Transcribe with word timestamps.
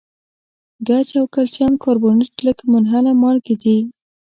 ګچ 0.87 1.09
او 1.19 1.25
کلسیم 1.33 1.71
کاربونیټ 1.83 2.33
لږ 2.45 2.57
منحله 2.71 3.11
مالګې 3.21 3.55
دي. 3.63 3.77